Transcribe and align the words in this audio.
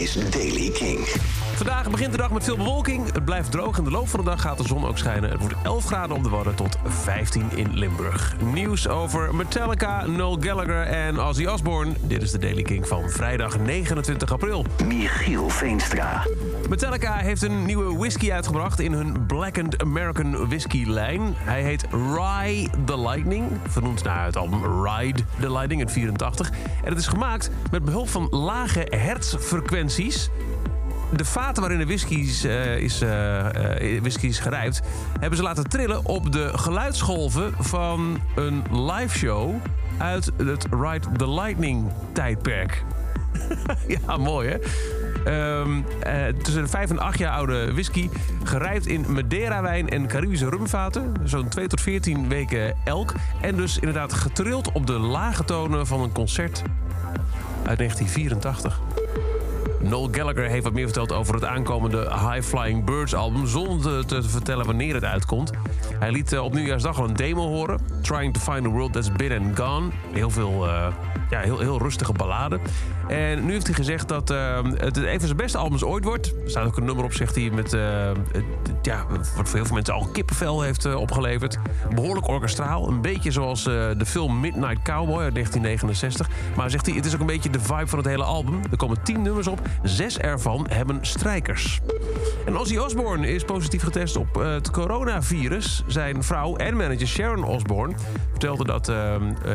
is 0.00 0.14
Daily 0.30 0.70
King. 0.70 0.98
Vandaag 1.54 1.90
begint 1.90 2.12
de 2.12 2.16
dag 2.16 2.30
met 2.30 2.44
veel 2.44 2.56
bewolking. 2.56 3.12
Het 3.12 3.24
blijft 3.24 3.50
droog. 3.50 3.78
In 3.78 3.84
de 3.84 3.90
loop 3.90 4.08
van 4.08 4.20
de 4.20 4.26
dag 4.26 4.40
gaat 4.40 4.58
de 4.58 4.66
zon 4.66 4.86
ook 4.86 4.98
schijnen. 4.98 5.30
Het 5.30 5.40
wordt 5.40 5.54
11 5.62 5.84
graden 5.84 6.16
op 6.16 6.22
de 6.22 6.28
Wadden 6.28 6.54
tot 6.54 6.76
15 6.84 7.44
in 7.54 7.74
Limburg. 7.74 8.36
Nieuws 8.52 8.88
over 8.88 9.34
Metallica, 9.34 10.06
Noel 10.06 10.36
Gallagher 10.40 10.82
en 10.82 11.20
Ozzy 11.20 11.44
Osbourne. 11.44 11.92
Dit 12.00 12.22
is 12.22 12.30
de 12.30 12.38
Daily 12.38 12.62
King 12.62 12.86
van 12.86 13.10
vrijdag 13.10 13.58
29 13.58 14.32
april. 14.32 14.64
Michiel 14.86 15.48
Veenstra. 15.48 16.26
Metallica 16.68 17.16
heeft 17.16 17.42
een 17.42 17.64
nieuwe 17.64 17.98
whisky 17.98 18.32
uitgebracht 18.32 18.80
in 18.80 18.92
hun 18.92 19.26
Blackened 19.26 19.82
American 19.82 20.48
Whisky 20.48 20.84
lijn. 20.86 21.20
Hij 21.36 21.62
heet 21.62 21.86
Ride 21.90 22.70
the 22.84 23.00
Lightning, 23.00 23.50
vernoemd 23.68 24.04
naar 24.04 24.24
het 24.24 24.36
album 24.36 24.84
Ride 24.84 25.22
the 25.40 25.52
Lightning 25.52 25.80
in 25.80 25.88
84. 25.88 26.50
En 26.82 26.88
het 26.88 26.98
is 26.98 27.06
gemaakt 27.06 27.50
met 27.70 27.84
behulp 27.84 28.08
van 28.08 28.28
lage 28.30 28.86
hertzfrequenties. 28.88 29.89
De 29.90 31.24
vaten 31.24 31.62
waarin 31.62 31.78
de 31.78 31.86
whiskies, 31.86 32.44
uh, 32.44 32.76
is, 32.76 33.02
uh, 33.02 33.10
uh, 33.10 34.00
whisky 34.00 34.26
is 34.26 34.38
gerijpt... 34.38 34.80
hebben 35.20 35.38
ze 35.38 35.42
laten 35.42 35.68
trillen 35.68 36.04
op 36.04 36.32
de 36.32 36.50
geluidsgolven 36.58 37.54
van 37.58 38.20
een 38.34 38.62
live 38.70 39.18
show... 39.18 39.54
uit 39.98 40.32
het 40.36 40.66
Ride 40.70 41.06
the 41.16 41.30
Lightning 41.30 41.92
tijdperk. 42.12 42.84
ja, 44.06 44.16
mooi 44.16 44.48
hè? 44.48 44.58
Um, 45.60 45.84
uh, 46.06 46.26
tussen 46.42 46.62
de 46.62 46.68
5 46.68 46.90
en 46.90 46.98
8 46.98 47.18
jaar 47.18 47.32
oude 47.32 47.72
whisky. 47.72 48.08
Gerijpt 48.44 48.86
in 48.86 49.04
Madeira-wijn 49.08 49.88
en 49.88 50.06
Caribische 50.06 50.48
rumvaten. 50.48 51.12
Zo'n 51.24 51.48
2 51.48 51.66
tot 51.66 51.80
14 51.80 52.28
weken 52.28 52.74
elk. 52.84 53.14
En 53.40 53.56
dus 53.56 53.78
inderdaad 53.78 54.12
getrild 54.12 54.72
op 54.72 54.86
de 54.86 54.98
lage 54.98 55.44
tonen 55.44 55.86
van 55.86 56.00
een 56.00 56.12
concert 56.12 56.62
uit 57.64 57.78
1984. 57.78 58.80
Noel 59.82 60.08
Gallagher 60.10 60.48
heeft 60.48 60.64
wat 60.64 60.72
meer 60.72 60.84
verteld 60.84 61.12
over 61.12 61.34
het 61.34 61.44
aankomende 61.44 61.98
High 61.98 62.42
Flying 62.42 62.84
Birds 62.84 63.14
album... 63.14 63.46
zonder 63.46 64.06
te 64.06 64.22
vertellen 64.22 64.66
wanneer 64.66 64.94
het 64.94 65.04
uitkomt. 65.04 65.50
Hij 65.98 66.10
liet 66.10 66.38
op 66.38 66.54
nieuwjaarsdag 66.54 66.98
al 66.98 67.08
een 67.08 67.14
demo 67.16 67.46
horen. 67.46 67.78
Trying 68.02 68.34
to 68.34 68.52
find 68.52 68.66
a 68.66 68.68
world 68.68 68.92
that's 68.92 69.12
been 69.12 69.42
and 69.42 69.58
gone. 69.58 69.88
Heel 70.12 70.30
veel, 70.30 70.66
uh, 70.66 70.86
ja, 71.30 71.40
heel, 71.40 71.58
heel 71.58 71.78
rustige 71.78 72.12
balladen. 72.12 72.60
En 73.08 73.44
nu 73.44 73.52
heeft 73.52 73.66
hij 73.66 73.74
gezegd 73.74 74.08
dat 74.08 74.30
uh, 74.30 74.58
het 74.76 74.96
een 74.96 75.18
van 75.18 75.26
zijn 75.26 75.36
beste 75.36 75.58
albums 75.58 75.84
ooit 75.84 76.04
wordt. 76.04 76.26
Er 76.44 76.50
staat 76.50 76.66
ook 76.66 76.76
een 76.76 76.84
nummer 76.84 77.04
op, 77.04 77.12
zegt 77.12 77.34
hij, 77.34 77.50
met, 77.50 77.70
ja, 78.82 79.06
wat 79.36 79.48
voor 79.48 79.56
heel 79.56 79.64
veel 79.64 79.74
mensen 79.74 79.94
al 79.94 80.08
kippenvel 80.12 80.62
heeft 80.62 80.94
opgeleverd. 80.94 81.58
Behoorlijk 81.94 82.28
orkestraal. 82.28 82.88
Een 82.88 83.00
beetje 83.00 83.30
zoals 83.30 83.64
de 83.64 84.06
film 84.06 84.40
Midnight 84.40 84.82
Cowboy 84.82 85.22
uit 85.22 85.34
1969. 85.34 86.28
Maar 86.56 86.70
zegt 86.70 86.86
hij, 86.86 86.94
het 86.94 87.06
is 87.06 87.14
ook 87.14 87.20
een 87.20 87.26
beetje 87.26 87.50
de 87.50 87.60
vibe 87.60 87.86
van 87.86 87.98
het 87.98 88.08
hele 88.08 88.24
album. 88.24 88.60
Er 88.70 88.76
komen 88.76 89.02
tien 89.02 89.22
nummers 89.22 89.46
op. 89.46 89.60
Zes 89.82 90.18
ervan 90.18 90.66
hebben 90.70 90.98
strijkers. 91.00 91.80
En 92.46 92.58
Ozzy 92.58 92.76
Osbourne 92.76 93.32
is 93.32 93.44
positief 93.44 93.82
getest 93.82 94.16
op 94.16 94.34
het 94.34 94.70
coronavirus. 94.70 95.84
Zijn 95.86 96.22
vrouw 96.22 96.56
en 96.56 96.76
manager 96.76 97.06
Sharon 97.06 97.44
Osbourne 97.44 97.94
vertelde 98.30 98.64
dat 98.64 98.92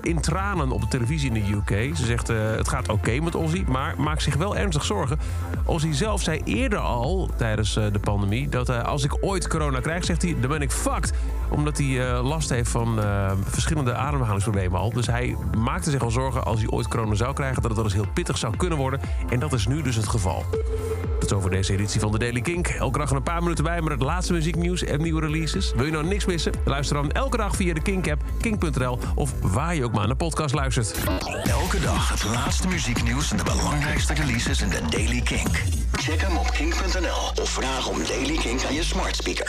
in 0.00 0.20
tranen 0.20 0.70
op 0.70 0.80
de 0.80 0.88
televisie 0.88 1.32
in 1.32 1.42
de 1.42 1.52
UK. 1.52 1.96
Ze 1.96 2.04
zegt, 2.04 2.28
het 2.28 2.68
gaat 2.68 2.88
oké 2.88 3.20
met 3.20 3.34
Ozzy, 3.34 3.64
maar 3.68 3.94
maakt 3.98 4.22
zich 4.22 4.34
wel 4.34 4.56
ernstig 4.56 4.84
zorgen. 4.84 5.18
Ozzy 5.64 5.92
zelf 5.92 6.22
zei 6.22 6.40
eerder 6.44 6.78
al, 6.78 7.30
tijdens 7.36 7.74
de 7.74 8.00
pandemie... 8.00 8.48
dat 8.48 8.70
uh, 8.70 8.82
als 8.82 9.04
ik 9.04 9.16
ooit 9.20 9.48
corona 9.48 9.80
krijg, 9.80 10.04
zegt 10.04 10.22
hij, 10.22 10.36
dan 10.40 10.50
ben 10.50 10.62
ik 10.62 10.70
fucked. 10.70 11.12
Omdat 11.50 11.78
hij 11.78 11.86
uh, 11.86 12.28
last 12.28 12.48
heeft 12.48 12.70
van 12.70 12.98
uh, 12.98 13.32
verschillende 13.44 13.94
ademhalingsproblemen 13.94 14.78
al. 14.78 14.92
Dus 14.92 15.06
hij 15.06 15.36
maakte 15.58 15.90
zich 15.90 16.02
al 16.02 16.10
zorgen 16.10 16.44
als 16.44 16.60
hij 16.60 16.68
ooit 16.68 16.88
corona 16.88 17.14
zou 17.14 17.34
krijgen... 17.34 17.62
dat 17.62 17.70
het 17.70 17.74
wel 17.74 17.84
eens 17.84 17.94
heel 17.94 18.12
pittig 18.14 18.38
zou 18.38 18.56
kunnen 18.56 18.78
worden. 18.78 19.00
En 19.28 19.38
dat 19.38 19.52
is 19.52 19.66
nu 19.66 19.82
dus 19.82 19.96
het 19.96 20.08
geval. 20.08 20.44
Tot 21.20 21.32
over 21.32 21.50
deze 21.50 21.72
editie 21.72 22.00
van 22.00 22.12
de 22.12 22.18
Daily 22.18 22.40
Kink. 22.40 22.66
Elke 22.66 22.98
dag 22.98 23.10
een 23.10 23.22
paar 23.22 23.42
minuten 23.42 23.64
bij 23.64 23.80
met 23.80 23.92
het 23.92 24.02
laatste 24.02 24.32
muzieknieuws 24.32 24.84
en 24.84 25.02
nieuwe 25.02 25.20
releases. 25.20 25.72
Wil 25.76 25.84
je 25.84 25.92
nou 25.92 26.04
niks 26.04 26.24
missen? 26.24 26.52
Luister 26.64 26.96
dan 26.96 27.10
elke 27.10 27.36
dag 27.36 27.56
via 27.56 27.74
de 27.74 27.82
Kink-app, 27.82 28.22
kink.nl... 28.40 28.98
of 29.14 29.32
waar 29.40 29.74
je 29.74 29.84
ook 29.84 29.92
maar 29.92 30.06
naar 30.06 30.16
podcast 30.16 30.54
luistert. 30.54 30.94
Elke 31.44 31.80
dag 31.80 32.08
het 32.08 32.24
laatste 32.24 32.68
muzieknieuws 32.68 33.30
en 33.30 33.36
de 33.36 33.44
belangrijkste 33.44 34.14
releases 34.14 34.62
in 34.62 34.68
de 34.68 34.80
Daily 34.90 35.20
Kink. 35.20 35.62
Check 35.92 36.20
hem 36.20 36.36
op 36.36 36.50
kink.nl 36.50 37.42
of 37.42 37.50
vraag 37.50 37.88
om 37.88 37.98
Daily 38.06 38.36
Kink 38.36 38.64
aan 38.64 38.74
je 38.74 38.82
smart 38.82 39.16
speaker. 39.16 39.46